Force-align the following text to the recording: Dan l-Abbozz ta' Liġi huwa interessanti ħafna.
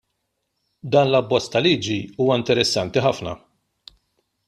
Dan 0.93 1.07
l-Abbozz 1.11 1.47
ta' 1.51 1.63
Liġi 1.65 1.99
huwa 2.21 2.35
interessanti 2.41 3.07
ħafna. 3.09 3.39